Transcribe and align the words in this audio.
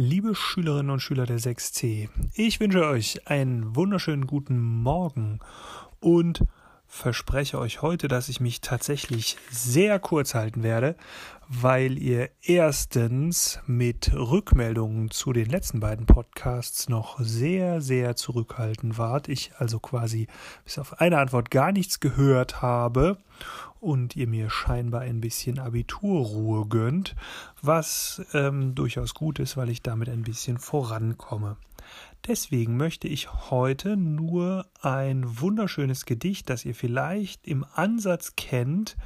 Liebe 0.00 0.36
Schülerinnen 0.36 0.90
und 0.92 1.00
Schüler 1.00 1.26
der 1.26 1.40
6c, 1.40 2.08
ich 2.34 2.60
wünsche 2.60 2.86
euch 2.86 3.26
einen 3.26 3.74
wunderschönen 3.74 4.28
guten 4.28 4.56
Morgen 4.56 5.40
und 5.98 6.44
verspreche 6.86 7.58
euch 7.58 7.82
heute, 7.82 8.06
dass 8.06 8.28
ich 8.28 8.38
mich 8.38 8.60
tatsächlich 8.60 9.36
sehr 9.50 9.98
kurz 9.98 10.36
halten 10.36 10.62
werde, 10.62 10.94
weil 11.48 11.98
ihr 11.98 12.30
erstens 12.42 13.58
mit 13.66 14.12
Rückmeldungen 14.14 15.10
zu 15.10 15.32
den 15.32 15.46
letzten 15.46 15.80
beiden 15.80 16.06
Podcasts 16.06 16.88
noch 16.88 17.18
sehr, 17.18 17.80
sehr 17.80 18.14
zurückhaltend 18.14 18.98
wart. 18.98 19.26
Ich 19.26 19.50
also 19.58 19.80
quasi 19.80 20.28
bis 20.62 20.78
auf 20.78 21.00
eine 21.00 21.18
Antwort 21.18 21.50
gar 21.50 21.72
nichts 21.72 21.98
gehört 21.98 22.62
habe 22.62 23.18
und 23.80 24.16
ihr 24.16 24.26
mir 24.26 24.50
scheinbar 24.50 25.02
ein 25.02 25.20
bisschen 25.20 25.58
Abiturruhe 25.58 26.66
gönnt, 26.66 27.14
was 27.62 28.22
ähm, 28.32 28.74
durchaus 28.74 29.14
gut 29.14 29.38
ist, 29.38 29.56
weil 29.56 29.68
ich 29.68 29.82
damit 29.82 30.08
ein 30.08 30.22
bisschen 30.22 30.58
vorankomme. 30.58 31.56
Deswegen 32.26 32.76
möchte 32.76 33.08
ich 33.08 33.32
heute 33.50 33.96
nur 33.96 34.66
ein 34.82 35.40
wunderschönes 35.40 36.04
Gedicht, 36.04 36.50
das 36.50 36.64
ihr 36.64 36.74
vielleicht 36.74 37.46
im 37.46 37.64
Ansatz 37.74 38.34
kennt, 38.36 38.96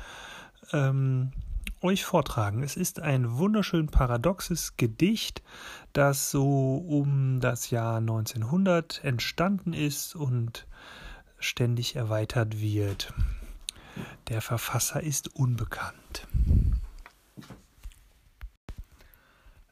ähm, 0.73 1.33
euch 1.83 2.05
vortragen. 2.05 2.63
Es 2.63 2.77
ist 2.77 3.01
ein 3.01 3.37
wunderschön 3.37 3.89
paradoxes 3.89 4.77
Gedicht, 4.77 5.43
das 5.93 6.31
so 6.31 6.77
um 6.77 7.41
das 7.41 7.71
Jahr 7.71 7.99
1900 7.99 9.05
entstanden 9.05 9.73
ist 9.73 10.15
und 10.15 10.67
ständig 11.39 11.97
erweitert 11.97 12.61
wird. 12.61 13.13
Der 14.29 14.41
Verfasser 14.41 15.03
ist 15.03 15.35
unbekannt. 15.35 16.27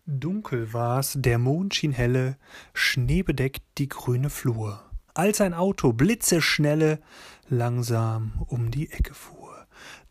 Dunkel 0.06 0.72
war's, 0.72 1.14
der 1.16 1.38
Mond 1.38 1.74
schien 1.74 1.92
helle, 1.92 2.36
schneebedeckt 2.74 3.62
die 3.78 3.88
grüne 3.88 4.28
Flur, 4.28 4.82
als 5.14 5.40
ein 5.40 5.54
Auto 5.54 5.92
blitzeschnelle 5.92 7.00
langsam 7.48 8.32
um 8.46 8.70
die 8.70 8.90
Ecke 8.90 9.14
fuhr. 9.14 9.40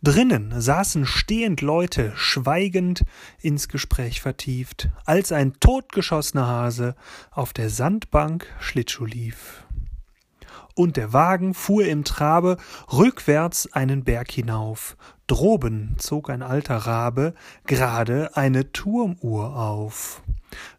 Drinnen 0.01 0.59
saßen 0.59 1.05
stehend 1.05 1.59
Leute, 1.59 2.13
schweigend 2.15 3.03
ins 3.41 3.67
Gespräch 3.67 4.21
vertieft, 4.21 4.89
als 5.05 5.33
ein 5.33 5.59
totgeschossener 5.59 6.47
Hase 6.47 6.95
auf 7.31 7.51
der 7.51 7.69
Sandbank 7.69 8.47
Schlittschuh 8.61 9.05
lief. 9.05 9.65
Und 10.79 10.95
der 10.95 11.11
Wagen 11.11 11.53
fuhr 11.55 11.83
im 11.83 12.05
Trabe 12.05 12.55
rückwärts 12.89 13.69
einen 13.73 14.05
Berg 14.05 14.31
hinauf, 14.31 14.95
Droben 15.27 15.97
zog 15.97 16.29
ein 16.29 16.41
alter 16.41 16.77
Rabe 16.77 17.33
gerade 17.65 18.37
eine 18.37 18.71
Turmuhr 18.71 19.57
auf. 19.57 20.23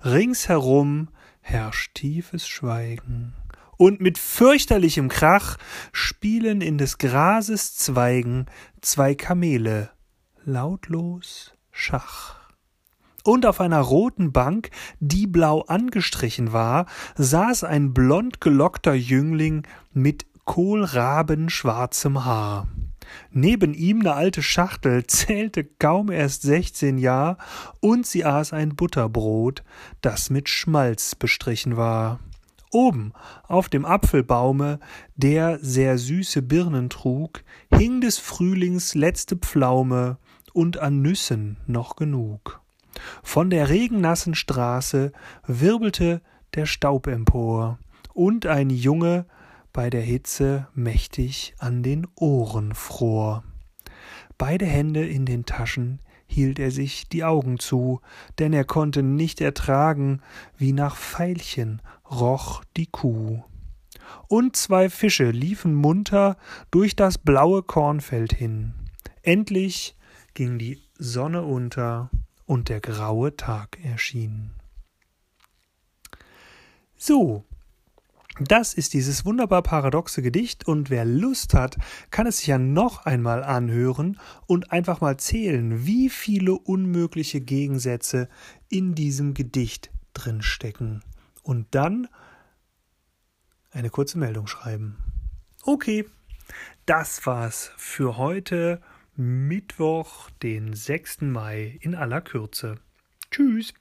Ringsherum 0.03 1.11
herrscht 1.43 1.97
tiefes 1.97 2.49
Schweigen. 2.49 3.35
Und 3.77 4.01
mit 4.01 4.17
fürchterlichem 4.17 5.11
Krach 5.11 5.59
spielen 5.93 6.63
in 6.63 6.79
des 6.79 6.97
Grases 6.97 7.77
Zweigen 7.77 8.47
zwei 8.81 9.15
Kamele 9.15 9.91
lautlos 10.47 11.53
Schach. 11.73 12.40
Und 13.25 13.47
auf 13.47 13.61
einer 13.61 13.81
roten 13.81 14.33
Bank, 14.33 14.71
die 14.99 15.27
blau 15.27 15.63
angestrichen 15.63 16.53
war, 16.53 16.87
saß 17.17 17.65
ein 17.65 17.93
blond 17.93 18.41
gelockter 18.41 18.95
Jüngling 18.95 19.67
mit 19.93 20.27
kohlrabenschwarzem 20.45 22.25
Haar. 22.25 22.69
Neben 23.31 23.75
ihm 23.75 24.01
ne 24.01 24.15
alte 24.15 24.43
Schachtel 24.43 25.07
zählte 25.07 25.65
kaum 25.65 26.11
erst 26.11 26.43
sechzehn 26.43 26.99
Jahr, 26.99 27.39
und 27.81 28.07
sie 28.07 28.25
aß 28.25 28.53
ein 28.53 28.75
Butterbrot, 28.75 29.63
das 30.01 30.31
mit 30.31 30.49
Schmalz 30.49 31.15
bestrichen 31.15 31.77
war. 31.77 32.21
Oben 32.73 33.13
auf 33.49 33.69
dem 33.69 33.85
Apfelbaume, 33.85 34.79
der 35.17 35.59
sehr 35.61 35.99
süße 35.99 36.41
Birnen 36.43 36.89
trug, 36.89 37.43
hing 37.75 38.01
des 38.01 38.19
Frühlings 38.19 38.95
letzte 38.95 39.37
Pflaume 39.37 40.19
und 40.53 40.79
an 40.79 41.03
Nüssen 41.03 41.57
noch 41.67 41.97
genug. 41.97 42.61
Von 43.23 43.51
der 43.51 43.69
regennassen 43.69 44.35
Straße 44.35 45.13
wirbelte 45.47 46.21
der 46.55 46.67
Staub 46.67 47.07
empor, 47.07 47.79
und 48.13 48.47
ein 48.47 48.71
Junge 48.71 49.27
bei 49.73 49.89
der 49.89 50.03
Hitze 50.03 50.67
mächtig 50.75 51.55
an 51.59 51.83
den 51.83 52.07
Ohren 52.17 52.75
fror. 52.75 53.45
Beide 54.37 54.67
Hände 54.67 55.07
in 55.07 55.27
den 55.27 55.47
Taschen 55.47 56.01
hielt 56.27 56.59
er 56.59 56.71
sich 56.71 57.09
die 57.09 57.25
Augen 57.25 57.59
zu, 57.59 58.01
denn 58.39 58.53
er 58.53 58.65
konnte 58.65 59.03
nicht 59.03 59.41
ertragen, 59.41 60.23
wie 60.57 60.73
nach 60.73 60.97
Veilchen 60.97 61.83
roch 62.11 62.65
die 62.77 62.87
Kuh. 62.87 63.43
Und 64.29 64.57
zwei 64.57 64.91
Fische 64.91 65.31
liefen 65.31 65.75
munter 65.75 66.37
durch 66.71 66.97
das 66.97 67.19
blaue 67.19 67.63
Kornfeld 67.63 68.33
hin. 68.33 68.75
Endlich 69.23 69.97
ging 70.35 70.59
die 70.59 70.81
Sonne 70.99 71.43
unter 71.43 72.11
und 72.51 72.69
der 72.69 72.81
graue 72.81 73.37
Tag 73.37 73.79
erschien. 73.85 74.51
So, 76.97 77.45
das 78.41 78.75
ist 78.75 78.93
dieses 78.93 79.25
wunderbar 79.25 79.63
paradoxe 79.63 80.21
Gedicht 80.21 80.67
und 80.67 80.91
wer 80.91 81.05
Lust 81.05 81.55
hat, 81.55 81.77
kann 82.11 82.27
es 82.27 82.39
sich 82.39 82.49
ja 82.49 82.59
noch 82.59 83.07
einmal 83.07 83.45
anhören 83.45 84.19
und 84.49 84.73
einfach 84.73 85.01
mal 85.01 85.17
zählen, 85.17 85.87
wie 85.87 86.11
viele 86.11 86.55
unmögliche 86.55 87.41
Gegensätze 87.41 88.29
in 88.69 88.97
diesem 88.97 89.33
Gedicht 89.35 89.93
drinstecken. 90.13 91.05
Und 91.45 91.69
dann 91.77 92.09
eine 93.71 93.91
kurze 93.91 94.19
Meldung 94.19 94.49
schreiben. 94.49 94.97
Okay, 95.63 96.05
das 96.85 97.25
war's 97.27 97.71
für 97.77 98.17
heute, 98.17 98.81
Mittwoch, 99.23 100.31
den 100.43 100.73
6. 100.73 101.21
Mai 101.21 101.77
in 101.83 101.95
aller 101.95 102.23
Kürze. 102.23 102.77
Tschüss. 103.31 103.75